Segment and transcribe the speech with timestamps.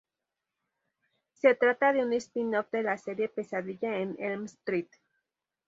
[1.33, 4.89] Se trata de un spin-off de la serie "Pesadilla en Elm Street".